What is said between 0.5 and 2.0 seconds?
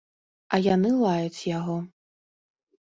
А яны лаюць яго.